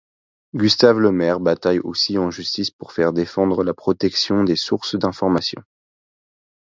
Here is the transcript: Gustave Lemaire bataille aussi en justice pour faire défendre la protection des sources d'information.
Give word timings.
Gustave 0.55 0.97
Lemaire 0.99 1.39
bataille 1.39 1.77
aussi 1.81 2.17
en 2.17 2.31
justice 2.31 2.71
pour 2.71 2.91
faire 2.91 3.13
défendre 3.13 3.63
la 3.63 3.75
protection 3.75 4.43
des 4.43 4.55
sources 4.55 4.95
d'information. 4.95 5.61